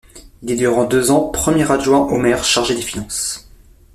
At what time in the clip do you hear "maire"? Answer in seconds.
2.17-2.43